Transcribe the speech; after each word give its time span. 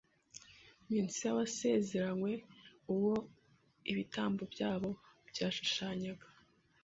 Mesiya 0.89 1.29
wasezeranywe, 1.37 2.31
uwo 2.93 3.13
ibitambo 3.91 4.41
byabo 4.53 4.89
byashushanyaga 5.29 6.27